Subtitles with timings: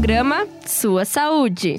[0.00, 1.78] programa Sua Saúde.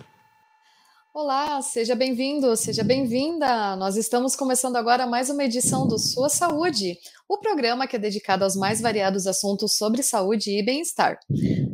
[1.12, 3.76] Olá, seja bem-vindo, seja bem-vinda.
[3.78, 8.44] Nós estamos começando agora mais uma edição do Sua Saúde, o programa que é dedicado
[8.44, 11.18] aos mais variados assuntos sobre saúde e bem-estar.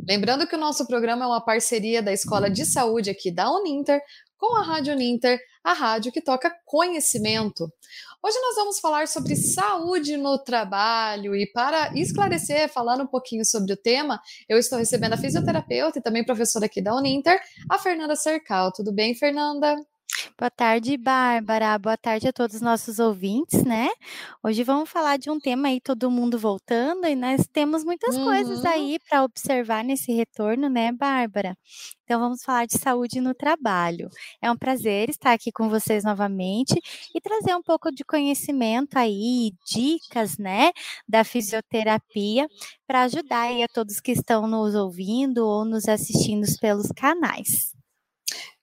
[0.08, 4.00] Lembrando que o nosso programa é uma parceria da Escola de Saúde aqui da Uninter
[4.38, 7.70] com a Rádio Uninter, a rádio que toca conhecimento.
[8.20, 13.72] Hoje nós vamos falar sobre saúde no trabalho e para esclarecer, falando um pouquinho sobre
[13.72, 17.40] o tema, eu estou recebendo a fisioterapeuta e também professora aqui da Uninter,
[17.70, 18.72] a Fernanda Cercal.
[18.72, 19.76] Tudo bem, Fernanda?
[20.38, 21.76] Boa tarde, Bárbara.
[21.80, 23.88] Boa tarde a todos os nossos ouvintes, né?
[24.40, 28.24] Hoje vamos falar de um tema aí, todo mundo voltando, e nós temos muitas uhum.
[28.24, 31.58] coisas aí para observar nesse retorno, né, Bárbara?
[32.04, 34.08] Então vamos falar de saúde no trabalho.
[34.40, 36.80] É um prazer estar aqui com vocês novamente
[37.12, 40.70] e trazer um pouco de conhecimento aí, dicas, né,
[41.08, 42.46] da fisioterapia
[42.86, 47.76] para ajudar aí a todos que estão nos ouvindo ou nos assistindo pelos canais.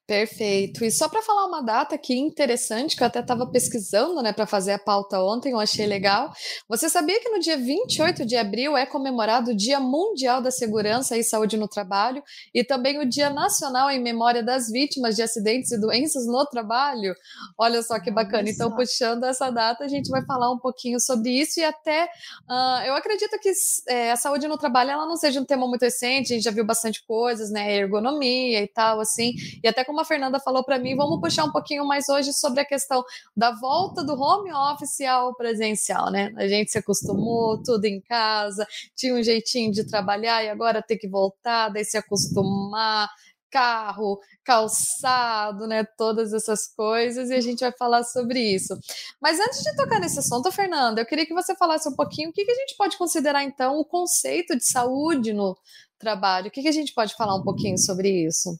[0.08, 0.86] Perfeito.
[0.86, 4.46] E só para falar uma data aqui interessante, que eu até estava pesquisando, né, para
[4.46, 6.32] fazer a pauta ontem, eu achei legal.
[6.70, 11.18] Você sabia que no dia 28 de abril é comemorado o Dia Mundial da Segurança
[11.18, 12.22] e Saúde no Trabalho
[12.54, 17.16] e também o Dia Nacional em Memória das Vítimas de Acidentes e Doenças no Trabalho?
[17.58, 18.48] Olha só que bacana.
[18.48, 22.04] Então, puxando essa data, a gente vai falar um pouquinho sobre isso e até
[22.48, 23.52] uh, eu acredito que
[23.88, 26.52] é, a saúde no trabalho ela não seja um tema muito recente, a gente já
[26.52, 29.34] viu bastante coisas, né, ergonomia e tal, assim,
[29.64, 32.34] e até como como a Fernanda falou para mim, vamos puxar um pouquinho mais hoje
[32.34, 33.02] sobre a questão
[33.34, 36.34] da volta do home office ao presencial, né?
[36.36, 40.98] A gente se acostumou, tudo em casa, tinha um jeitinho de trabalhar e agora ter
[40.98, 43.10] que voltar, daí se acostumar,
[43.50, 45.84] carro, calçado, né?
[45.98, 48.78] Todas essas coisas, e a gente vai falar sobre isso.
[49.22, 52.34] Mas antes de tocar nesse assunto, Fernanda, eu queria que você falasse um pouquinho o
[52.34, 55.56] que, que a gente pode considerar, então, o conceito de saúde no,
[55.98, 56.48] trabalho.
[56.48, 58.56] O que, que a gente pode falar um pouquinho sobre isso?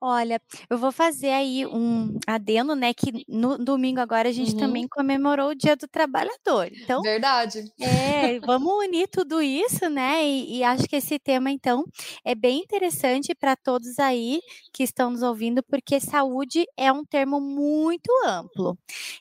[0.00, 2.94] Olha, eu vou fazer aí um adendo, né?
[2.94, 4.58] Que no domingo agora a gente uhum.
[4.58, 6.70] também comemorou o Dia do Trabalhador.
[6.72, 7.64] Então, verdade.
[7.80, 10.24] É, vamos unir tudo isso, né?
[10.24, 11.84] E, e acho que esse tema, então,
[12.24, 14.40] é bem interessante para todos aí
[14.72, 18.78] que estão nos ouvindo, porque saúde é um termo muito amplo.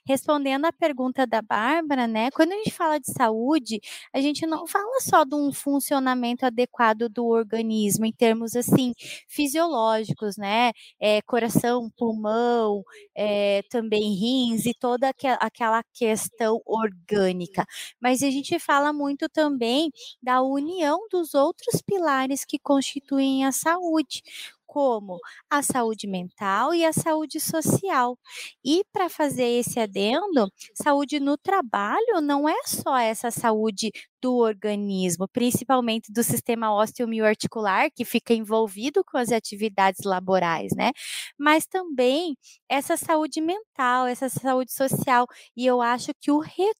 [0.07, 2.31] Respondendo à pergunta da Bárbara, né?
[2.31, 3.79] Quando a gente fala de saúde,
[4.13, 8.93] a gente não fala só de um funcionamento adequado do organismo em termos assim
[9.27, 10.71] fisiológicos, né?
[10.99, 12.83] É, coração, pulmão,
[13.15, 17.65] é, também rins e toda aquela questão orgânica.
[18.01, 24.21] Mas a gente fala muito também da união dos outros pilares que constituem a saúde,
[24.65, 28.17] como a saúde mental e a saúde social.
[28.63, 35.27] E para fazer esse adendo, saúde no trabalho não é só essa saúde do organismo,
[35.31, 40.91] principalmente do sistema osteomioarticular, que fica envolvido com as atividades laborais, né?
[41.37, 42.35] Mas também
[42.69, 45.27] essa saúde mental, essa saúde social.
[45.55, 46.75] E eu acho que o retorno,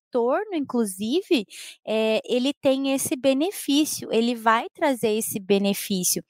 [0.54, 1.46] inclusive,
[1.86, 6.24] é, ele tem esse benefício, ele vai trazer esse benefício.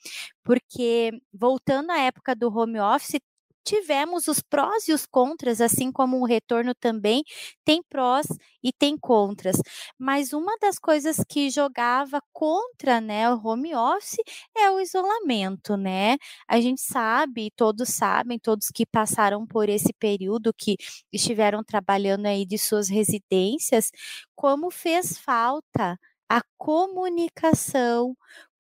[0.44, 3.20] Porque, voltando à época do home office,
[3.66, 7.24] tivemos os prós e os contras, assim como o retorno também
[7.66, 8.28] tem prós
[8.64, 9.58] e tem contras.
[9.98, 14.18] Mas uma das coisas que jogava contra, né, o home office
[14.58, 16.18] é o isolamento, né?
[16.48, 20.76] A gente sabe, todos sabem, todos que passaram por esse período que
[21.12, 23.92] estiveram trabalhando aí de suas residências,
[24.36, 25.98] como fez falta
[26.30, 28.16] a comunicação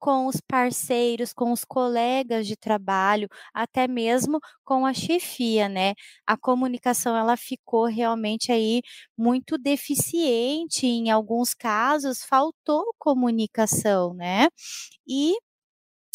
[0.06, 5.94] com os parceiros, com os colegas de trabalho, até mesmo com a chefia, né?
[6.28, 8.82] A comunicação ela ficou realmente aí
[9.18, 14.48] muito deficiente, em alguns casos faltou comunicação, né?
[15.08, 15.36] E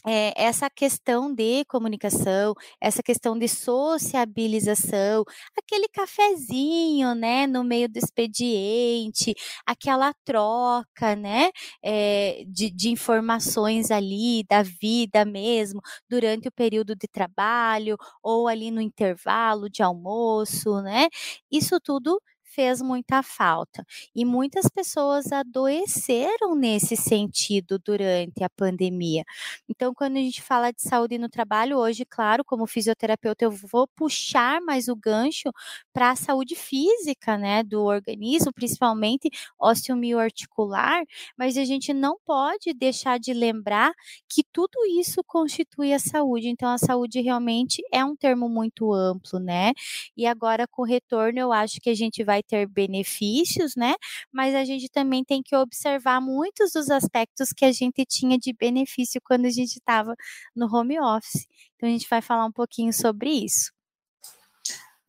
[0.06, 5.24] é, essa questão de comunicação, essa questão de sociabilização,
[5.58, 9.34] aquele cafezinho, né, no meio do expediente,
[9.66, 11.50] aquela troca, né,
[11.84, 18.70] é, de, de informações ali da vida mesmo, durante o período de trabalho ou ali
[18.70, 21.08] no intervalo de almoço, né,
[21.50, 22.20] isso tudo
[22.50, 23.84] fez muita falta.
[24.14, 29.24] E muitas pessoas adoeceram nesse sentido durante a pandemia.
[29.68, 33.86] Então, quando a gente fala de saúde no trabalho, hoje, claro, como fisioterapeuta, eu vou
[33.96, 35.50] puxar mais o gancho
[35.92, 41.02] para a saúde física, né, do organismo, principalmente osteomioarticular,
[41.36, 43.92] mas a gente não pode deixar de lembrar
[44.28, 46.48] que tudo isso constitui a saúde.
[46.48, 49.72] Então, a saúde realmente é um termo muito amplo, né?
[50.16, 53.94] E agora, com o retorno, eu acho que a gente vai vai ter benefícios, né?
[54.32, 58.52] Mas a gente também tem que observar muitos dos aspectos que a gente tinha de
[58.52, 60.14] benefício quando a gente estava
[60.54, 61.46] no home office.
[61.76, 63.79] Então a gente vai falar um pouquinho sobre isso.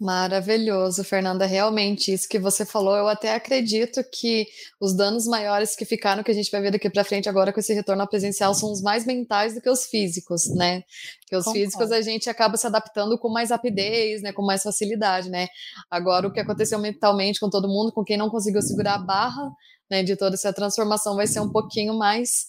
[0.01, 1.45] Maravilhoso, Fernanda.
[1.45, 4.47] Realmente, isso que você falou, eu até acredito que
[4.79, 7.59] os danos maiores que ficaram, que a gente vai ver daqui para frente agora com
[7.59, 10.81] esse retorno ao presencial, são os mais mentais do que os físicos, né?
[11.19, 11.65] Porque os Concordo.
[11.65, 14.33] físicos a gente acaba se adaptando com mais rapidez, né?
[14.33, 15.47] Com mais facilidade, né?
[15.87, 19.51] Agora, o que aconteceu mentalmente com todo mundo, com quem não conseguiu segurar a barra,
[19.87, 20.01] né?
[20.01, 22.47] De toda essa transformação, vai ser um pouquinho mais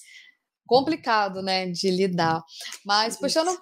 [0.64, 1.66] complicado, né?
[1.66, 2.42] De lidar.
[2.82, 3.60] Mas, puxando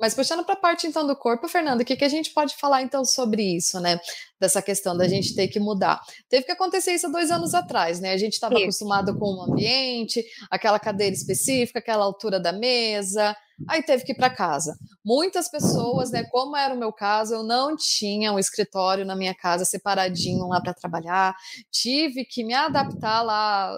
[0.00, 2.56] mas puxando para a parte então do corpo, Fernando, o que, que a gente pode
[2.56, 4.00] falar então sobre isso, né?
[4.40, 6.00] Dessa questão da gente ter que mudar.
[6.28, 8.12] Teve que acontecer isso há dois anos atrás, né?
[8.12, 13.36] A gente estava acostumado com o ambiente, aquela cadeira específica, aquela altura da mesa,
[13.68, 14.76] aí teve que ir para casa.
[15.04, 19.34] Muitas pessoas, né, como era o meu caso, eu não tinha um escritório na minha
[19.34, 21.34] casa separadinho lá para trabalhar,
[21.70, 23.74] tive que me adaptar lá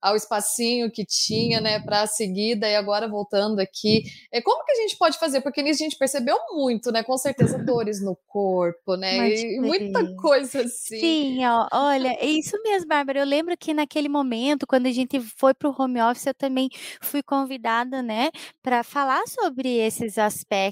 [0.00, 4.04] ao espacinho que tinha, né, para a seguida e agora voltando aqui.
[4.30, 5.40] É como que a gente pode fazer?
[5.40, 10.14] Porque nisso a gente percebeu muito, né, com certeza dores no corpo, né, e muita
[10.16, 11.00] coisa assim.
[11.00, 13.20] Sim, ó, olha, é isso mesmo, Bárbara.
[13.20, 16.68] Eu lembro que naquele momento, quando a gente foi para o home office, eu também
[17.00, 18.30] fui convidada, né,
[18.62, 20.65] para falar sobre esses aspectos,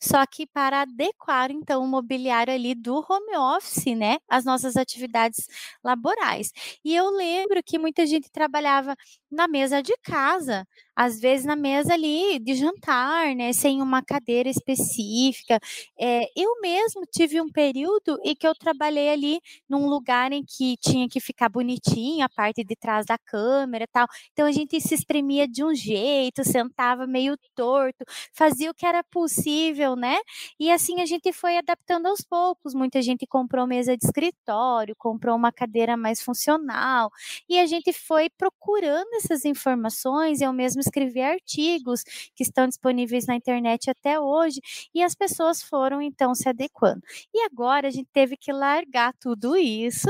[0.00, 5.46] só que para adequar então o mobiliário ali do home office, né, às nossas atividades
[5.84, 6.50] laborais.
[6.84, 8.94] E eu lembro que muita gente trabalhava
[9.30, 10.66] na mesa de casa,
[10.96, 15.58] às vezes na mesa ali de jantar, né, sem uma cadeira específica.
[15.98, 20.76] É, eu mesmo tive um período em que eu trabalhei ali num lugar em que
[20.78, 24.06] tinha que ficar bonitinho a parte de trás da câmera e tal.
[24.32, 29.02] Então a gente se espremia de um jeito, sentava meio torto, fazia o que era
[29.04, 30.16] possível, né?
[30.58, 32.74] E assim a gente foi adaptando aos poucos.
[32.74, 37.10] Muita gente comprou mesa de escritório, comprou uma cadeira mais funcional,
[37.48, 42.02] e a gente foi procurando essas informações, eu mesmo escrevi artigos
[42.34, 44.60] que estão disponíveis na internet até hoje,
[44.94, 47.02] e as pessoas foram então se adequando.
[47.34, 50.08] E agora a gente teve que largar tudo isso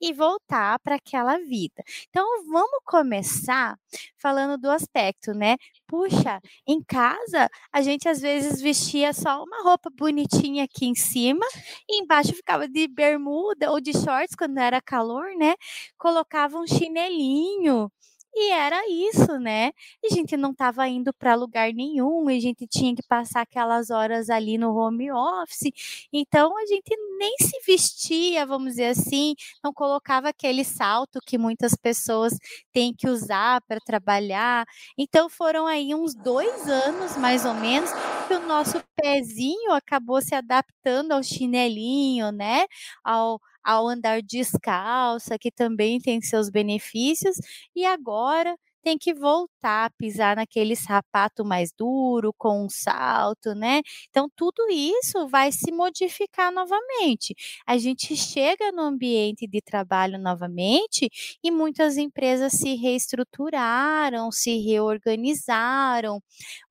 [0.00, 1.82] e voltar para aquela vida.
[2.08, 3.76] Então vamos começar
[4.18, 5.56] falando do aspecto, né?
[5.86, 11.44] Puxa, em casa a gente às vezes vestia só uma roupa bonitinha aqui em cima
[11.88, 15.54] e embaixo ficava de bermuda ou de shorts quando era calor, né?
[15.98, 17.90] Colocava um chinelinho
[18.36, 19.72] e era isso, né?
[20.04, 24.28] A gente não estava indo para lugar nenhum, a gente tinha que passar aquelas horas
[24.30, 25.70] ali no home office,
[26.12, 31.74] então a gente nem se vestia, vamos dizer assim, não colocava aquele salto que muitas
[31.76, 32.34] pessoas
[32.72, 34.66] têm que usar para trabalhar.
[34.98, 37.90] Então foram aí uns dois anos, mais ou menos,
[38.26, 42.66] que o nosso pezinho acabou se adaptando ao chinelinho, né?
[43.02, 47.36] Ao ao andar descalça, que também tem seus benefícios,
[47.74, 53.80] e agora tem que voltar a pisar naquele sapato mais duro, com um salto, né?
[54.10, 57.34] Então, tudo isso vai se modificar novamente.
[57.66, 61.08] A gente chega no ambiente de trabalho novamente
[61.42, 66.20] e muitas empresas se reestruturaram, se reorganizaram,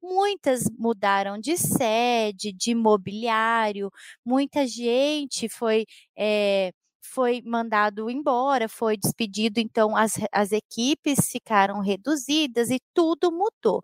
[0.01, 3.89] muitas mudaram de sede, de mobiliário,
[4.25, 5.85] muita gente foi.
[6.17, 6.71] É,
[7.03, 13.83] foi mandado embora, foi despedido, então as, as equipes ficaram reduzidas e tudo mudou.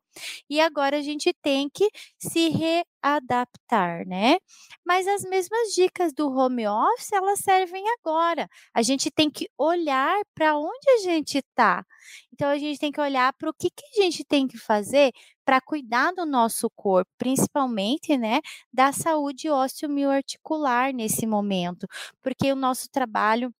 [0.49, 4.37] E agora a gente tem que se readaptar, né?
[4.85, 8.47] Mas as mesmas dicas do home office, elas servem agora.
[8.73, 11.85] A gente tem que olhar para onde a gente está.
[12.33, 15.11] Então a gente tem que olhar para o que, que a gente tem que fazer
[15.49, 18.39] para cuidar do nosso corpo, principalmente, né,
[18.71, 21.87] da saúde osteomioarticular nesse momento,
[22.21, 23.51] porque o nosso trabalho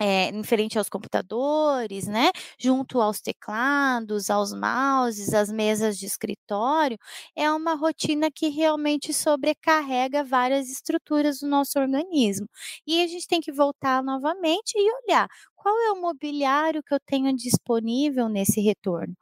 [0.00, 6.96] é, em frente aos computadores, né, junto aos teclados, aos mouses, às mesas de escritório,
[7.36, 12.46] é uma rotina que realmente sobrecarrega várias estruturas do nosso organismo.
[12.86, 17.00] E a gente tem que voltar novamente e olhar qual é o mobiliário que eu
[17.00, 19.14] tenho disponível nesse retorno?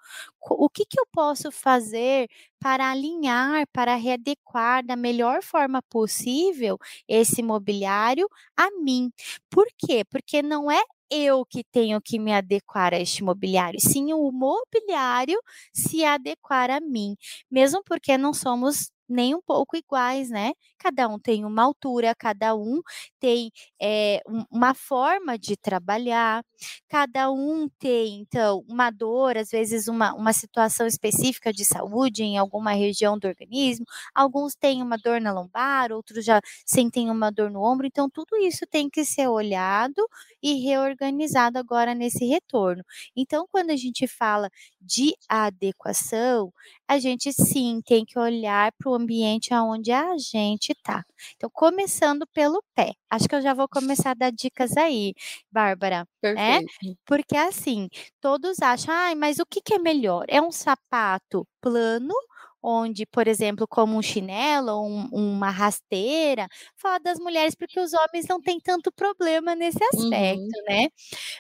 [0.49, 2.29] O que, que eu posso fazer
[2.61, 6.79] para alinhar, para readequar da melhor forma possível
[7.09, 9.11] esse mobiliário a mim?
[9.51, 10.05] Por quê?
[10.11, 15.39] Porque não é eu que tenho que me adequar a este mobiliário, sim o mobiliário
[15.73, 17.17] se adequar a mim,
[17.51, 20.53] mesmo porque não somos nem um pouco iguais, né?
[20.79, 22.81] Cada um tem uma altura, cada um
[23.21, 24.21] tem é,
[24.51, 26.43] uma forma de trabalhar,
[26.89, 32.39] cada um tem, então, uma dor, às vezes uma, uma situação específica de saúde em
[32.39, 33.85] alguma região do organismo,
[34.15, 38.37] alguns têm uma dor na lombar, outros já sentem uma dor no ombro, então tudo
[38.37, 40.07] isso tem que ser olhado
[40.43, 42.83] e reorganizado agora nesse retorno.
[43.17, 44.49] Então, quando a gente fala
[44.81, 46.53] de adequação,
[46.89, 51.05] a gente sim tem que olhar para o ambiente onde a gente está.
[51.37, 52.93] Então, começando pelo pé.
[53.11, 55.15] Acho que eu já vou começar a dar dicas aí,
[55.51, 56.07] Bárbara.
[56.23, 56.61] Né?
[57.05, 57.89] Porque assim,
[58.21, 60.25] todos acham, ah, mas o que, que é melhor?
[60.29, 62.15] É um sapato plano
[62.63, 67.93] onde, por exemplo, como um chinelo ou um, uma rasteira, fala das mulheres porque os
[67.93, 70.65] homens não têm tanto problema nesse aspecto, uhum.
[70.69, 70.89] né?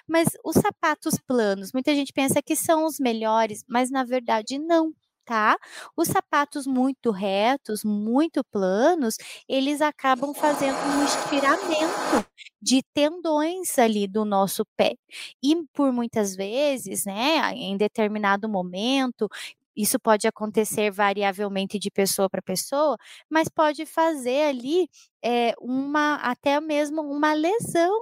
[0.06, 4.92] Mas os sapatos planos, muita gente pensa que são os melhores, mas na verdade não
[5.26, 5.58] tá?
[5.96, 9.16] Os sapatos muito retos, muito planos,
[9.48, 12.26] eles acabam fazendo um estiramento
[12.62, 14.94] de tendões ali do nosso pé.
[15.42, 19.28] E por muitas vezes, né, em determinado momento,
[19.76, 22.96] isso pode acontecer variavelmente de pessoa para pessoa,
[23.30, 24.88] mas pode fazer ali
[25.22, 27.92] é, uma até mesmo uma lesão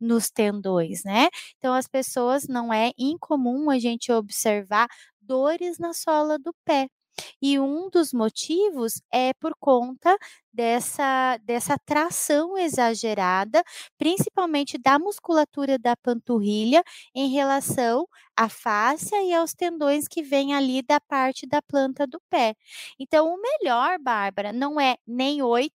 [0.00, 1.28] nos tendões, né?
[1.58, 4.88] Então as pessoas não é incomum a gente observar
[5.30, 6.88] dores na sola do pé.
[7.40, 10.16] E um dos motivos é por conta
[10.52, 13.62] dessa, dessa tração exagerada,
[13.98, 16.82] principalmente da musculatura da panturrilha
[17.14, 18.06] em relação
[18.36, 22.54] à fáscia e aos tendões que vêm ali da parte da planta do pé.
[22.98, 25.72] Então, o melhor, Bárbara, não é nem 8,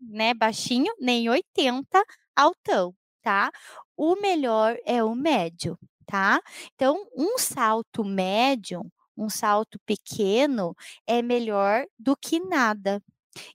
[0.00, 2.02] né, baixinho, nem 80
[2.36, 3.50] altão, tá?
[3.96, 6.40] O melhor é o médio, tá?
[6.74, 8.82] Então, um salto médio
[9.18, 10.74] um salto pequeno
[11.06, 13.02] é melhor do que nada.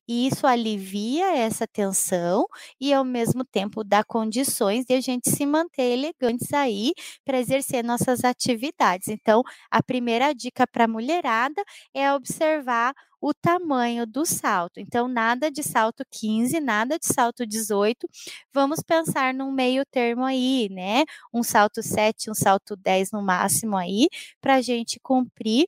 [0.07, 2.45] E isso alivia essa tensão
[2.79, 6.93] e ao mesmo tempo dá condições de a gente se manter elegantes aí
[7.25, 9.07] para exercer nossas atividades.
[9.09, 14.79] Então, a primeira dica para a mulherada é observar o tamanho do salto.
[14.81, 18.05] Então, nada de salto 15, nada de salto 18.
[18.53, 21.05] Vamos pensar num meio termo aí, né?
[21.33, 24.09] Um salto 7, um salto 10 no máximo aí,
[24.41, 25.67] para a gente cumprir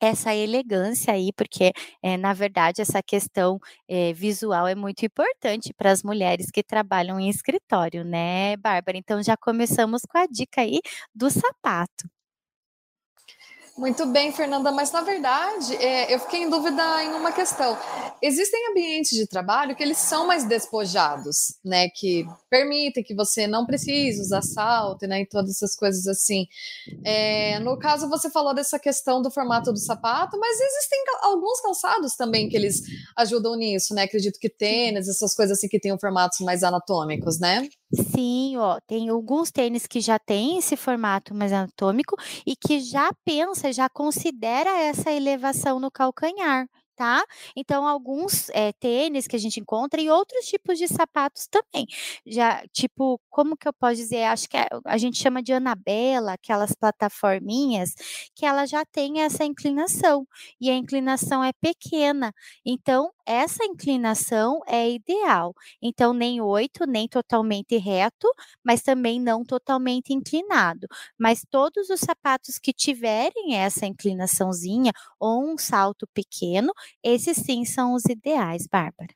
[0.00, 3.58] essa elegância aí, porque é, na verdade essa questão
[3.88, 8.96] é, visual é muito importante para as mulheres que trabalham em escritório, né, Bárbara?
[8.98, 10.80] Então já começamos com a dica aí
[11.14, 12.08] do sapato.
[13.78, 17.78] Muito bem, Fernanda, mas na verdade é, eu fiquei em dúvida em uma questão.
[18.20, 21.88] Existem ambientes de trabalho que eles são mais despojados, né?
[21.88, 25.20] Que permitem que você não precise usar salto, né?
[25.20, 26.48] E todas essas coisas assim.
[27.04, 32.16] É, no caso, você falou dessa questão do formato do sapato, mas existem alguns calçados
[32.16, 32.82] também que eles
[33.16, 34.02] ajudam nisso, né?
[34.02, 37.68] Acredito que tênis, essas coisas assim que tenham formatos mais anatômicos, né?
[37.92, 42.16] Sim, ó, tem alguns tênis que já têm esse formato mais anatômico
[42.46, 46.66] e que já pensa, já considera essa elevação no calcanhar
[46.98, 47.24] tá?
[47.56, 51.86] Então, alguns é, tênis que a gente encontra e outros tipos de sapatos também.
[52.26, 54.24] Já, tipo, como que eu posso dizer?
[54.24, 57.94] Acho que a, a gente chama de Anabela, aquelas plataforminhas,
[58.34, 60.26] que ela já tem essa inclinação,
[60.60, 62.34] e a inclinação é pequena.
[62.66, 65.54] Então, essa inclinação é ideal.
[65.80, 68.26] Então, nem oito, nem totalmente reto,
[68.64, 70.86] mas também não totalmente inclinado.
[71.18, 77.94] Mas todos os sapatos que tiverem essa inclinaçãozinha ou um salto pequeno, esses sim são
[77.94, 79.14] os ideais, Bárbara.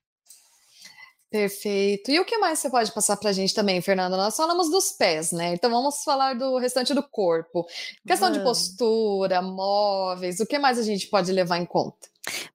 [1.33, 2.11] Perfeito.
[2.11, 4.19] E o que mais você pode passar para a gente também, Fernanda?
[4.19, 5.55] Nós falamos dos pés, né?
[5.55, 7.67] Então vamos falar do restante do corpo.
[8.07, 12.07] Questão de postura, móveis, o que mais a gente pode levar em conta?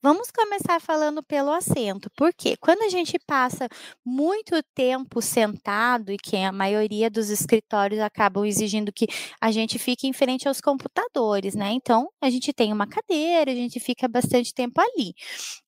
[0.02, 3.68] Vamos começar falando pelo assento, porque quando a gente passa
[4.06, 9.08] muito tempo sentado e que a maioria dos escritórios acabam exigindo que
[9.42, 11.72] a gente fique em frente aos computadores, né?
[11.72, 15.14] Então, a gente tem uma cadeira, a gente fica bastante tempo ali.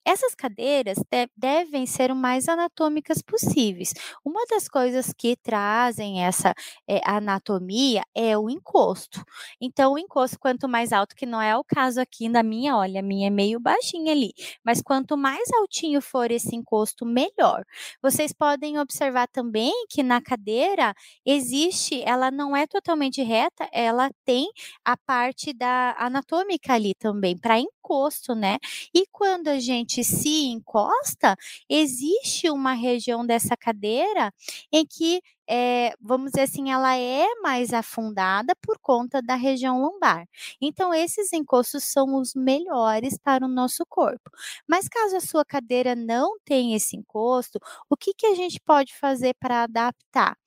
[0.09, 3.93] Essas cadeiras de devem ser o mais anatômicas possíveis.
[4.25, 6.51] Uma das coisas que trazem essa
[6.87, 9.23] é, anatomia é o encosto.
[9.61, 13.01] Então, o encosto, quanto mais alto, que não é o caso aqui da minha, olha,
[13.01, 14.31] a minha é meio baixinha ali,
[14.65, 17.63] mas quanto mais altinho for esse encosto, melhor.
[18.01, 24.47] Vocês podem observar também que na cadeira existe, ela não é totalmente reta, ela tem
[24.83, 28.57] a parte da anatômica ali também, para encosto, né?
[28.93, 31.35] E quando a gente se encosta,
[31.69, 34.31] existe uma região dessa cadeira
[34.71, 40.27] em que é, vamos dizer assim, ela é mais afundada por conta da região lombar.
[40.61, 44.29] Então, esses encostos são os melhores para o nosso corpo.
[44.67, 48.95] Mas caso a sua cadeira não tenha esse encosto, o que, que a gente pode
[48.97, 50.37] fazer para adaptar?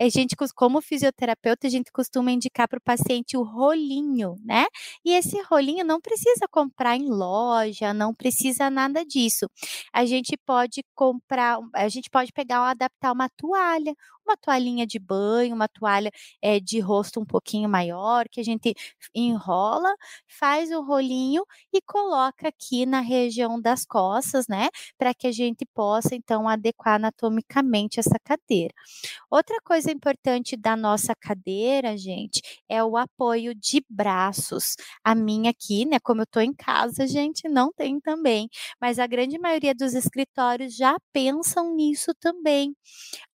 [0.00, 4.66] A gente, como fisioterapeuta, a gente costuma indicar para o paciente o rolinho, né?
[5.04, 9.46] E esse rolinho não precisa comprar em loja, não precisa nada disso.
[9.92, 13.94] A gente pode comprar, a gente pode pegar ou adaptar uma toalha,
[14.26, 16.10] uma toalhinha de banho, uma toalha
[16.40, 18.74] é, de rosto um pouquinho maior, que a gente
[19.14, 19.94] enrola,
[20.26, 24.68] faz o rolinho e coloca aqui na região das costas, né?
[24.98, 28.74] Para que a gente possa, então, adequar anatomicamente essa cadeira.
[29.30, 34.76] Outra coisa importante da nossa cadeira, gente, é o apoio de braços.
[35.04, 35.98] A minha aqui, né?
[36.02, 38.48] Como eu estou em casa, gente, não tem também.
[38.80, 42.74] Mas a grande maioria dos escritórios já pensam nisso também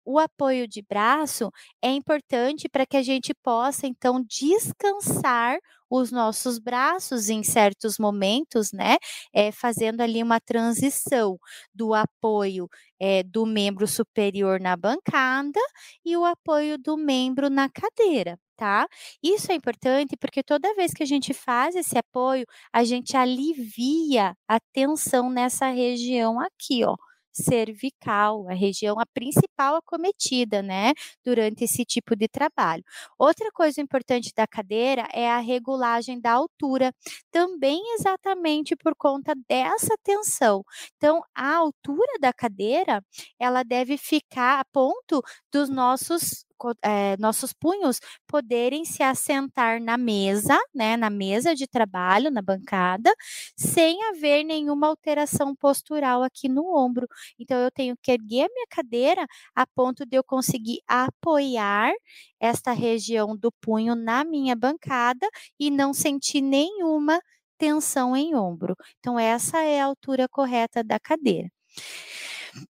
[0.07, 5.59] o apoio de braço é importante para que a gente possa, então, descansar
[5.89, 8.97] os nossos braços em certos momentos, né?
[9.33, 11.37] É, fazendo ali uma transição
[11.73, 15.59] do apoio é, do membro superior na bancada
[16.05, 18.39] e o apoio do membro na cadeira.
[18.55, 18.87] Tá?
[19.21, 24.35] Isso é importante porque toda vez que a gente faz esse apoio, a gente alivia
[24.47, 26.95] a tensão nessa região aqui, ó
[27.43, 32.83] cervical, a região a principal acometida, né, durante esse tipo de trabalho.
[33.17, 36.93] Outra coisa importante da cadeira é a regulagem da altura,
[37.31, 40.63] também exatamente por conta dessa tensão.
[40.97, 43.03] Então, a altura da cadeira,
[43.39, 46.45] ela deve ficar a ponto dos nossos
[46.83, 53.13] é, nossos punhos poderem se assentar na mesa, né, na mesa de trabalho, na bancada,
[53.55, 57.07] sem haver nenhuma alteração postural aqui no ombro.
[57.39, 61.93] Então, eu tenho que erguer a minha cadeira a ponto de eu conseguir apoiar
[62.39, 65.27] esta região do punho na minha bancada
[65.59, 67.19] e não sentir nenhuma
[67.57, 68.75] tensão em ombro.
[68.99, 71.49] Então, essa é a altura correta da cadeira.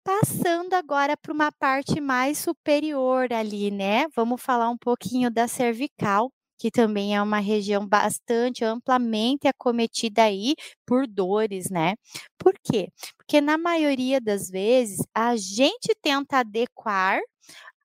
[0.03, 4.05] Passando agora para uma parte mais superior ali, né?
[4.15, 10.55] Vamos falar um pouquinho da cervical, que também é uma região bastante amplamente acometida aí
[10.85, 11.95] por dores, né?
[12.37, 12.89] Por quê?
[13.17, 17.19] Porque na maioria das vezes a gente tenta adequar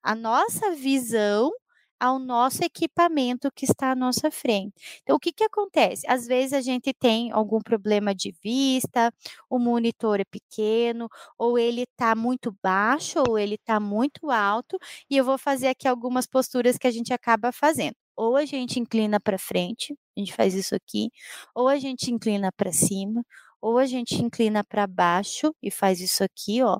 [0.03, 1.51] a nossa visão
[1.99, 4.73] ao nosso equipamento que está à nossa frente.
[5.03, 6.05] Então, o que, que acontece?
[6.07, 9.13] Às vezes a gente tem algum problema de vista,
[9.49, 14.77] o monitor é pequeno, ou ele está muito baixo, ou ele está muito alto,
[15.09, 17.95] e eu vou fazer aqui algumas posturas que a gente acaba fazendo.
[18.19, 21.09] Ou a gente inclina para frente, a gente faz isso aqui,
[21.55, 23.23] ou a gente inclina para cima,
[23.61, 26.77] ou a gente inclina para baixo e faz isso aqui, ó,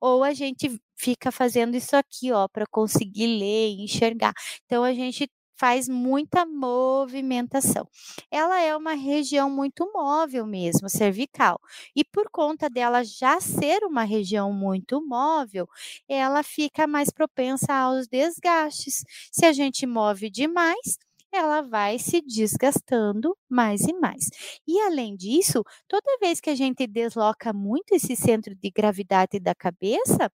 [0.00, 4.32] ou a gente fica fazendo isso aqui, ó, para conseguir ler e enxergar.
[4.66, 7.86] Então a gente faz muita movimentação.
[8.30, 11.60] Ela é uma região muito móvel mesmo, cervical.
[11.94, 15.68] E por conta dela já ser uma região muito móvel,
[16.08, 19.04] ela fica mais propensa aos desgastes.
[19.30, 20.98] Se a gente move demais,
[21.32, 24.28] ela vai se desgastando mais e mais.
[24.66, 29.54] E além disso, toda vez que a gente desloca muito esse centro de gravidade da
[29.54, 30.30] cabeça,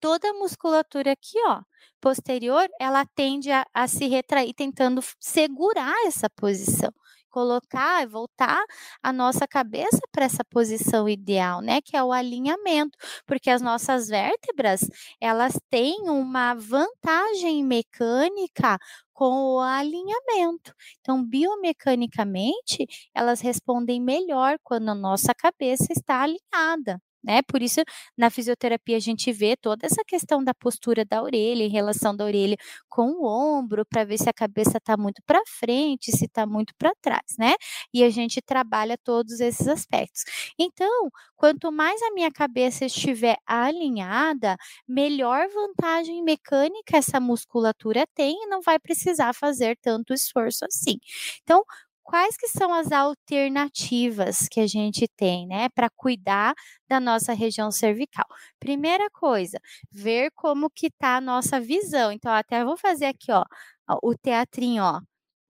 [0.00, 1.62] toda a musculatura aqui, ó,
[2.00, 6.92] posterior, ela tende a, a se retrair, tentando segurar essa posição
[7.30, 8.64] colocar e voltar
[9.02, 14.08] a nossa cabeça para essa posição ideal, né, que é o alinhamento, porque as nossas
[14.08, 14.80] vértebras,
[15.20, 18.78] elas têm uma vantagem mecânica
[19.12, 20.72] com o alinhamento.
[21.00, 27.42] Então, biomecanicamente, elas respondem melhor quando a nossa cabeça está alinhada né?
[27.42, 27.80] Por isso,
[28.16, 32.24] na fisioterapia, a gente vê toda essa questão da postura da orelha, em relação da
[32.24, 32.56] orelha
[32.88, 36.74] com o ombro, para ver se a cabeça está muito para frente, se está muito
[36.78, 37.54] para trás, né?
[37.92, 40.22] E a gente trabalha todos esses aspectos.
[40.58, 48.46] Então, quanto mais a minha cabeça estiver alinhada, melhor vantagem mecânica essa musculatura tem e
[48.48, 50.98] não vai precisar fazer tanto esforço assim.
[51.42, 51.62] Então,
[52.08, 56.54] quais que são as alternativas que a gente tem, né, para cuidar
[56.88, 58.24] da nossa região cervical?
[58.58, 59.58] Primeira coisa,
[59.92, 62.10] ver como que tá a nossa visão.
[62.10, 63.44] Então, até vou fazer aqui, ó,
[64.02, 65.00] o teatrinho, ó,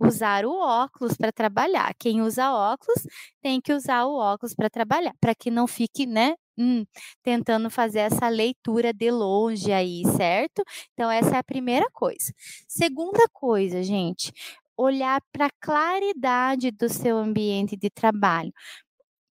[0.01, 1.92] usar o óculos para trabalhar.
[1.99, 3.03] Quem usa óculos
[3.42, 6.85] tem que usar o óculos para trabalhar, para que não fique, né, hum,
[7.23, 10.62] tentando fazer essa leitura de longe aí, certo?
[10.94, 12.33] Então, essa é a primeira coisa.
[12.68, 14.33] Segunda coisa, gente,
[14.79, 18.53] olhar para a claridade do seu ambiente de trabalho.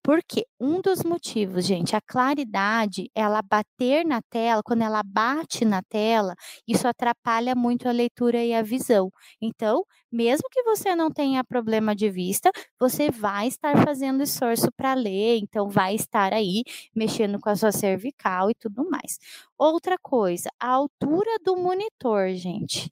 [0.02, 0.46] Por quê?
[0.58, 6.34] Um dos motivos, gente, a claridade, ela bater na tela, quando ela bate na tela,
[6.66, 9.10] isso atrapalha muito a leitura e a visão.
[9.42, 14.94] Então, mesmo que você não tenha problema de vista, você vai estar fazendo esforço para
[14.94, 16.62] ler, então vai estar aí
[16.94, 19.18] mexendo com a sua cervical e tudo mais.
[19.58, 22.90] Outra coisa, a altura do monitor, gente.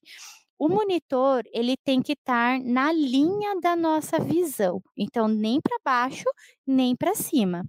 [0.59, 4.83] O monitor, ele tem que estar na linha da nossa visão.
[4.97, 6.25] Então, nem para baixo,
[6.66, 7.64] nem para cima.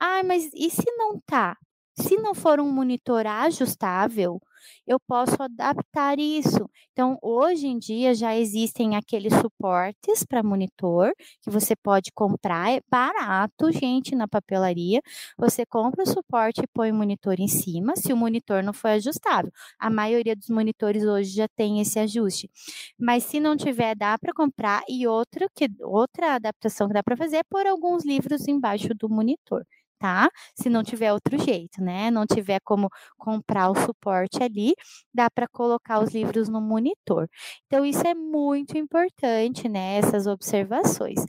[0.00, 1.56] Ah, mas e se não tá?
[1.98, 4.40] Se não for um monitor ajustável,
[4.86, 6.68] eu posso adaptar isso.
[6.92, 12.80] Então, hoje em dia já existem aqueles suportes para monitor que você pode comprar, é
[12.90, 15.00] barato, gente, na papelaria.
[15.38, 18.88] Você compra o suporte e põe o monitor em cima, se o monitor não for
[18.88, 19.50] ajustável.
[19.78, 22.50] A maioria dos monitores hoje já tem esse ajuste.
[22.98, 27.16] Mas se não tiver, dá para comprar e outra que outra adaptação que dá para
[27.16, 29.64] fazer é pôr alguns livros embaixo do monitor
[29.98, 30.30] tá?
[30.54, 32.10] Se não tiver outro jeito, né?
[32.10, 34.74] Não tiver como comprar o suporte ali,
[35.14, 37.28] dá para colocar os livros no monitor.
[37.66, 39.98] Então, isso é muito importante, né?
[39.98, 41.24] Essas observações.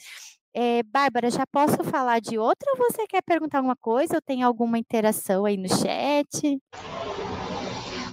[0.54, 4.42] É, Bárbara, já posso falar de outra ou você quer perguntar alguma coisa ou tem
[4.42, 6.60] alguma interação aí no chat?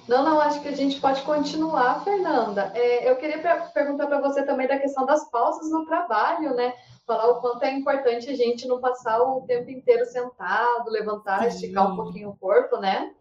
[0.07, 2.73] Não, não, acho que a gente pode continuar, Fernanda.
[2.75, 3.39] É, eu queria
[3.73, 6.75] perguntar para você também da questão das pausas no trabalho, né?
[7.07, 11.49] falar o quanto é importante a gente não passar o tempo inteiro sentado, levantar, sim.
[11.49, 13.13] esticar um pouquinho o corpo, né?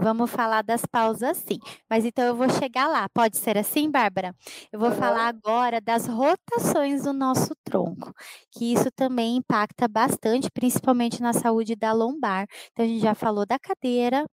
[0.00, 1.58] Vamos falar das pausas sim.
[1.90, 3.08] Mas então eu vou chegar lá.
[3.08, 4.32] Pode ser assim, Bárbara?
[4.72, 8.12] Eu vou falar agora das rotações do nosso tronco,
[8.52, 12.46] que isso também impacta bastante, principalmente na saúde da lombar.
[12.70, 14.24] Então a gente já falou da cadeira,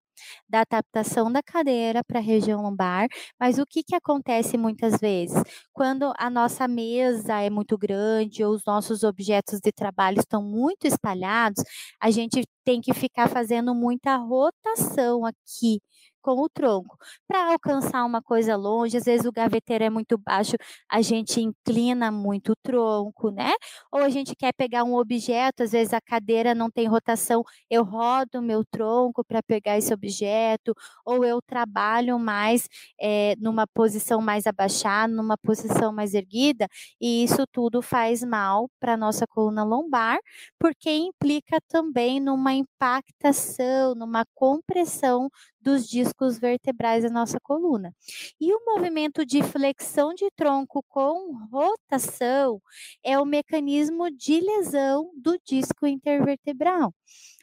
[0.49, 3.07] da adaptação da cadeira para a região lombar,
[3.39, 5.41] mas o que, que acontece muitas vezes?
[5.73, 10.85] Quando a nossa mesa é muito grande ou os nossos objetos de trabalho estão muito
[10.87, 11.63] espalhados,
[12.01, 15.79] a gente tem que ficar fazendo muita rotação aqui
[16.25, 16.97] com o tronco.
[17.27, 20.53] Para alcançar uma coisa longe, às vezes o gaveteiro é muito baixo,
[20.89, 23.53] a gente inclina muito o tronco, né?
[23.91, 27.83] Ou a gente quer pegar um objeto, às vezes a cadeira não tem rotação, eu
[27.83, 30.73] rodo meu tronco para pegar esse objeto,
[31.05, 32.67] ou eu trabalho mais
[32.99, 36.67] é, numa posição mais abaixada, numa posição mais erguida,
[36.99, 40.17] e isso tudo faz mal para a nossa coluna lombar,
[40.59, 45.29] porque implica também numa impactação, numa compressão
[45.65, 47.93] dos discos vertebrais da nossa coluna.
[48.39, 52.61] E o movimento de flexão de tronco com rotação
[53.03, 56.93] é o mecanismo de lesão do disco intervertebral.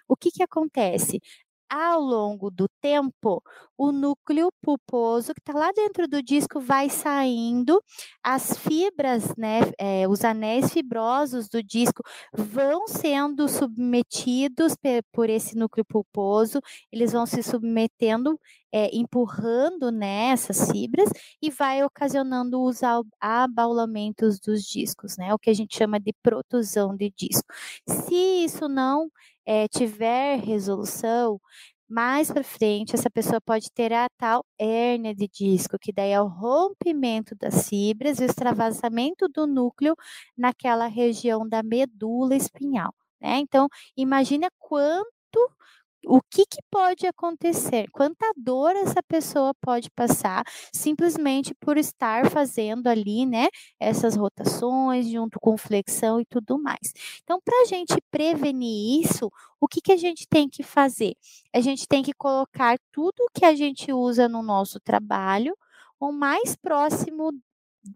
[0.09, 1.21] O que, que acontece?
[1.73, 3.43] Ao longo do tempo,
[3.79, 7.83] o núcleo pulposo que está lá dentro do disco vai saindo,
[8.23, 14.77] as fibras, né, é, os anéis fibrosos do disco vão sendo submetidos
[15.11, 16.61] por esse núcleo pulposo,
[16.93, 18.39] eles vão se submetendo,
[18.71, 20.37] é, empurrando né,
[20.71, 21.09] fibras
[21.41, 22.81] e vai ocasionando os
[23.19, 27.47] abaulamentos dos discos, né, o que a gente chama de protusão de disco.
[27.89, 29.11] Se isso não
[29.47, 31.41] é, tiver resolução,
[31.89, 36.21] mais para frente essa pessoa pode ter a tal hérnia de disco, que daí é
[36.21, 39.95] o rompimento das fibras e o extravasamento do núcleo
[40.37, 42.95] naquela região da medula espinhal.
[43.21, 43.39] Né?
[43.39, 45.51] Então, imagina quanto
[46.07, 47.89] o que, que pode acontecer?
[47.93, 55.39] Quanta dor essa pessoa pode passar simplesmente por estar fazendo ali, né, essas rotações junto
[55.41, 56.93] com flexão e tudo mais.
[57.23, 61.15] Então, para a gente prevenir isso, o que, que a gente tem que fazer?
[61.55, 65.57] A gente tem que colocar tudo que a gente usa no nosso trabalho
[66.01, 67.33] o mais próximo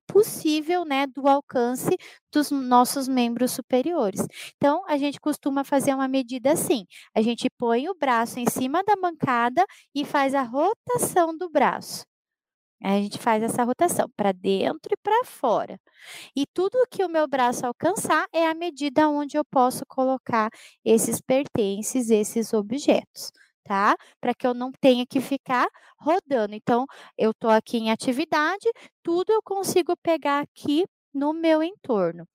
[0.06, 1.96] possível, né, do alcance
[2.32, 4.20] dos nossos membros superiores.
[4.56, 8.82] Então, a gente costuma fazer uma medida assim: a gente põe o braço em cima
[8.84, 12.04] da bancada e faz a rotação do braço.
[12.82, 15.78] A gente faz essa rotação para dentro e para fora.
[16.36, 20.50] E tudo que o meu braço alcançar é a medida onde eu posso colocar
[20.84, 23.32] esses pertences, esses objetos
[23.66, 23.96] tá?
[24.20, 25.66] Para que eu não tenha que ficar
[25.98, 26.54] rodando.
[26.54, 26.86] Então,
[27.18, 28.70] eu estou aqui em atividade,
[29.02, 32.26] tudo eu consigo pegar aqui no meu entorno.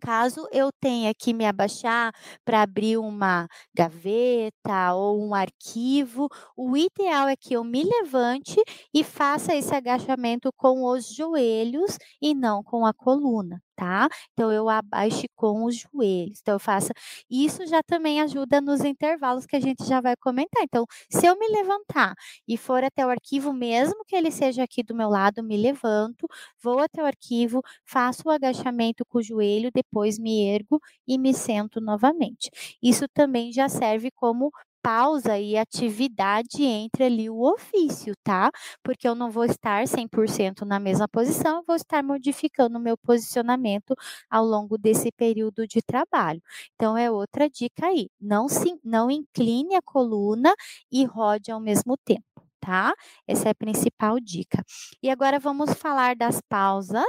[0.00, 2.12] Caso eu tenha que me abaixar
[2.44, 8.60] para abrir uma gaveta ou um arquivo, o ideal é que eu me levante
[8.92, 14.08] e faça esse agachamento com os joelhos e não com a coluna tá?
[14.32, 16.40] Então eu abaixe com os joelhos.
[16.40, 16.88] Então eu faço
[17.30, 20.62] isso já também ajuda nos intervalos que a gente já vai comentar.
[20.62, 22.14] Então, se eu me levantar
[22.46, 26.26] e for até o arquivo, mesmo que ele seja aqui do meu lado, me levanto,
[26.62, 31.34] vou até o arquivo, faço o agachamento com o joelho, depois me ergo e me
[31.34, 32.50] sento novamente.
[32.82, 34.50] Isso também já serve como
[34.82, 38.50] pausa e atividade entre ali o ofício, tá?
[38.82, 42.96] Porque eu não vou estar 100% na mesma posição, eu vou estar modificando o meu
[42.98, 43.94] posicionamento
[44.30, 46.42] ao longo desse período de trabalho.
[46.74, 50.54] Então é outra dica aí, não se não incline a coluna
[50.90, 52.94] e rode ao mesmo tempo tá?
[53.26, 54.62] Essa é a principal dica.
[55.02, 57.04] E agora vamos falar das pausas.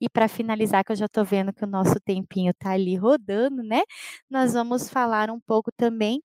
[0.00, 3.62] E para finalizar, que eu já estou vendo que o nosso tempinho está ali rodando,
[3.62, 3.82] né?
[4.30, 6.22] Nós vamos falar um pouco também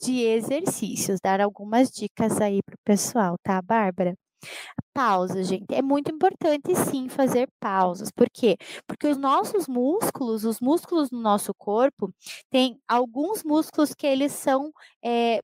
[0.00, 4.14] de exercícios, dar algumas dicas aí para o pessoal, tá, Bárbara?
[4.92, 5.72] Pausa, gente.
[5.74, 8.10] É muito importante sim fazer pausas.
[8.10, 8.56] Por quê?
[8.86, 12.12] Porque os nossos músculos, os músculos no nosso corpo,
[12.50, 14.72] tem alguns músculos que eles são
[15.04, 15.40] é,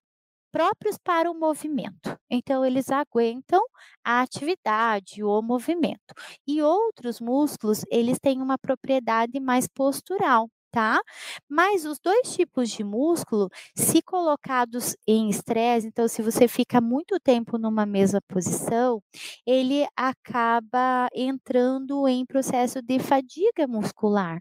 [0.55, 2.17] próprios para o movimento.
[2.31, 3.61] Então, eles aguentam
[4.05, 6.15] a atividade, o movimento.
[6.47, 11.01] E outros músculos, eles têm uma propriedade mais postural tá?
[11.49, 17.17] Mas os dois tipos de músculo, se colocados em estresse, então se você fica muito
[17.21, 19.01] tempo numa mesma posição,
[19.47, 24.41] ele acaba entrando em processo de fadiga muscular.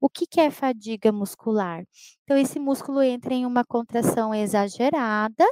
[0.00, 1.84] O que, que é fadiga muscular?
[2.24, 5.44] Então, esse músculo entra em uma contração exagerada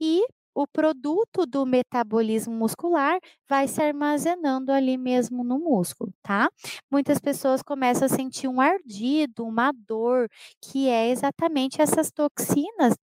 [0.00, 0.22] e
[0.54, 6.48] o produto do metabolismo muscular vai se armazenando ali mesmo no músculo, tá?
[6.90, 10.28] Muitas pessoas começam a sentir um ardido, uma dor,
[10.62, 12.94] que é exatamente essas toxinas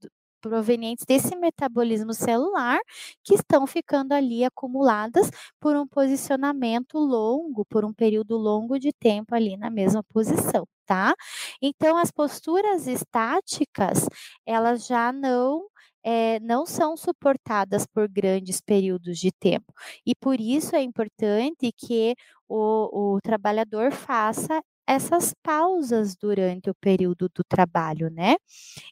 [0.42, 2.80] provenientes desse metabolismo celular
[3.24, 9.36] que estão ficando ali acumuladas por um posicionamento longo, por um período longo de tempo
[9.36, 11.14] ali na mesma posição, tá?
[11.62, 14.08] Então as posturas estáticas,
[14.46, 15.68] elas já não
[16.04, 19.74] é, não são suportadas por grandes períodos de tempo.
[20.06, 22.16] E por isso é importante que
[22.48, 28.36] o, o trabalhador faça essas pausas durante o período do trabalho, né?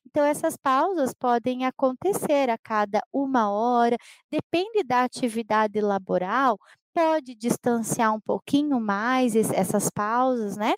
[0.05, 3.97] Então, essas pausas podem acontecer a cada uma hora,
[4.31, 6.57] depende da atividade laboral,
[6.99, 10.73] pode distanciar um pouquinho mais essas pausas, né?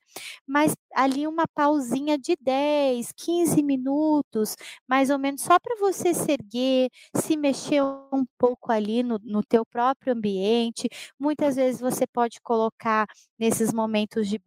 [0.46, 4.56] Mas ali uma pausinha de 10, 15 minutos,
[4.88, 9.42] mais ou menos, só para você se erguer, se mexer um pouco ali no, no
[9.44, 10.88] teu próprio ambiente.
[11.20, 13.08] Muitas vezes você pode colocar
[13.40, 14.40] nesses momentos de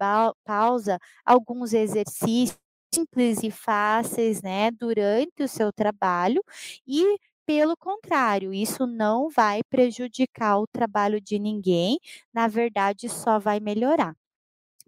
[0.44, 2.56] pausa alguns exercícios
[2.94, 6.40] simples e fáceis, né, durante o seu trabalho
[6.86, 11.98] e pelo contrário, isso não vai prejudicar o trabalho de ninguém,
[12.32, 14.14] na verdade, só vai melhorar.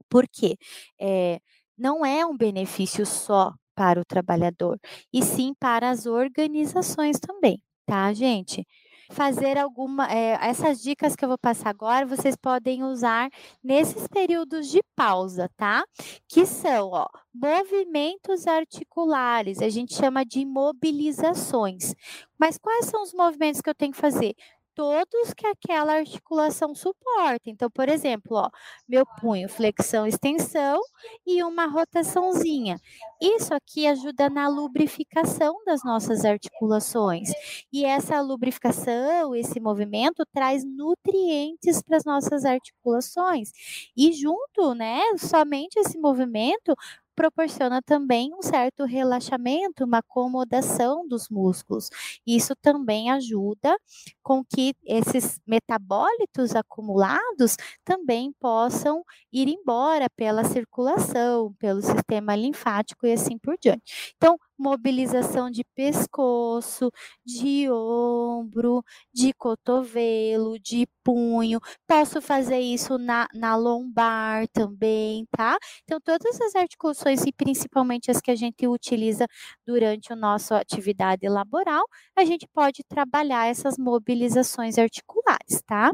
[0.08, 0.56] Por quê?
[1.00, 1.40] É,
[1.78, 4.78] não é um benefício só para o trabalhador,
[5.12, 8.66] e sim para as organizações também, tá, gente?
[9.10, 10.10] Fazer alguma.
[10.10, 13.30] É, essas dicas que eu vou passar agora, vocês podem usar
[13.62, 15.84] nesses períodos de pausa, tá?
[16.28, 21.94] Que são, ó, movimentos articulares, a gente chama de mobilizações.
[22.38, 24.34] Mas quais são os movimentos que eu tenho que fazer?
[24.76, 27.50] Todos que aquela articulação suporta.
[27.50, 28.50] Então, por exemplo, ó,
[28.88, 30.78] meu punho, flexão, extensão
[31.26, 32.78] e uma rotaçãozinha.
[33.20, 37.30] Isso aqui ajuda na lubrificação das nossas articulações.
[37.72, 43.50] E essa lubrificação, esse movimento traz nutrientes para as nossas articulações.
[43.96, 46.74] E junto, né, somente esse movimento
[47.16, 51.88] proporciona também um certo relaxamento, uma acomodação dos músculos.
[52.26, 53.76] Isso também ajuda
[54.22, 59.02] com que esses metabólitos acumulados também possam
[59.32, 64.12] ir embora pela circulação, pelo sistema linfático e assim por diante.
[64.16, 66.90] Então, mobilização de pescoço,
[67.24, 71.60] de ombro, de cotovelo, de punho.
[71.86, 75.56] Posso fazer isso na, na lombar também, tá?
[75.84, 79.26] Então, todas as articulações, e principalmente as que a gente utiliza
[79.66, 81.84] durante a nossa atividade laboral,
[82.16, 85.92] a gente pode trabalhar essas mobilizações articulares, tá?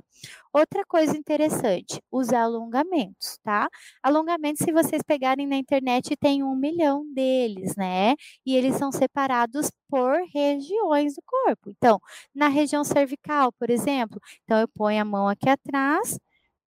[0.54, 3.68] Outra coisa interessante, os alongamentos, tá?
[4.02, 8.14] Alongamentos, se vocês pegarem na internet, tem um milhão deles, né?
[8.44, 11.70] E eles são separados por regiões do corpo.
[11.70, 11.98] Então,
[12.34, 16.18] na região cervical, por exemplo, então eu ponho a mão aqui atrás,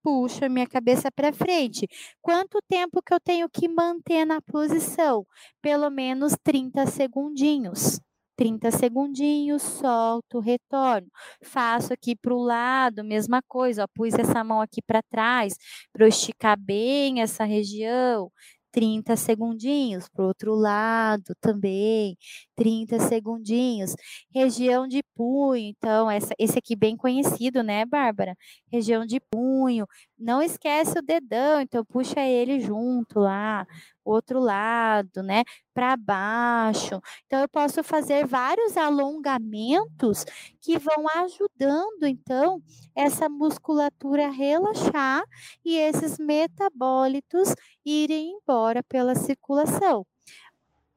[0.02, 1.86] puxo a minha cabeça para frente.
[2.20, 5.24] Quanto tempo que eu tenho que manter na posição?
[5.62, 8.00] Pelo menos 30 segundinhos
[8.36, 11.08] 30 segundinhos, solto, retorno.
[11.42, 15.54] Faço aqui para o lado, mesma coisa, ó, pus essa mão aqui para trás,
[15.92, 18.30] para eu esticar bem essa região.
[18.72, 22.14] 30 segundinhos, para o outro lado também,
[22.54, 23.94] 30 segundinhos.
[24.34, 28.36] Região de punho, então, essa, esse aqui bem conhecido, né, Bárbara?
[28.70, 29.86] Região de punho.
[30.18, 33.66] Não esquece o dedão, então puxa ele junto lá,
[34.04, 35.42] outro lado, né?
[35.74, 37.00] Para baixo.
[37.26, 40.24] Então, eu posso fazer vários alongamentos
[40.60, 42.62] que vão ajudando, então,
[42.94, 45.22] essa musculatura a relaxar
[45.64, 50.06] e esses metabólitos irem embora pela circulação.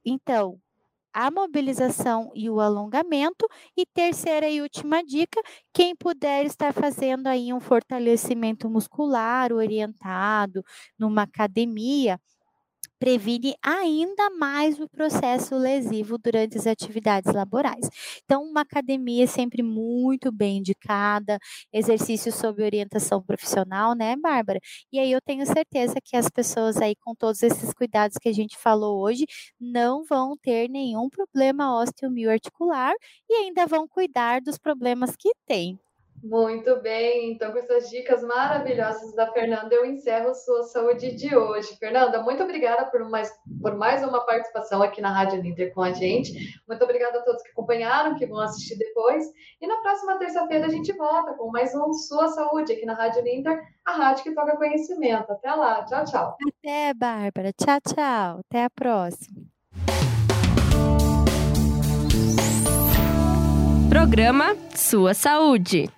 [0.06, 0.60] Então,
[1.26, 3.48] a mobilização e o alongamento.
[3.78, 5.42] E terceira e última dica,
[5.74, 10.64] quem puder estar fazendo aí um fortalecimento muscular orientado
[10.98, 12.20] numa academia,
[13.00, 17.90] previne ainda mais o processo lesivo durante as atividades laborais.
[18.26, 21.38] Então, uma academia é sempre muito bem indicada,
[21.74, 24.60] exercício sob orientação profissional, né, Bárbara?
[24.92, 28.34] E aí eu tenho certeza que as pessoas aí com todos esses cuidados que a
[28.34, 29.26] gente falou hoje
[29.60, 32.94] não vão ter nenhum problema osteomioarticular
[33.30, 35.80] e ainda vão cuidar dos problemas que têm.
[36.24, 41.78] Muito bem, então com essas dicas maravilhosas da Fernanda, eu encerro sua saúde de hoje.
[41.78, 45.92] Fernanda, muito obrigada por mais, por mais uma participação aqui na Rádio Ninter com a
[45.92, 46.34] gente.
[46.68, 49.26] Muito obrigada a todos que acompanharam, que vão assistir depois.
[49.62, 53.24] E na próxima terça-feira a gente volta com mais um Sua Saúde aqui na Rádio
[53.24, 55.32] Ninter, a rádio que toca conhecimento.
[55.32, 56.38] Até lá, tchau, tchau.
[56.48, 57.52] Até, Bárbara.
[57.54, 58.42] Tchau, tchau.
[58.46, 59.40] Até a próxima.
[63.90, 65.90] Programa Sua Saúde.